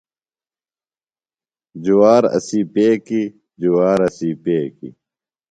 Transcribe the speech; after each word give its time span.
جوار 1.83 2.23
اسی 2.37 2.59
پیکِیۡ، 2.73 3.27
جوار 3.61 3.99
اسی 4.07 4.29
پیکِیۡ 4.43 4.93